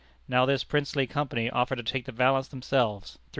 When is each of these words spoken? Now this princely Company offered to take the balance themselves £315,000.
Now 0.27 0.47
this 0.47 0.63
princely 0.63 1.05
Company 1.05 1.47
offered 1.51 1.75
to 1.75 1.83
take 1.83 2.05
the 2.05 2.11
balance 2.11 2.47
themselves 2.47 3.19
£315,000. 3.19 3.19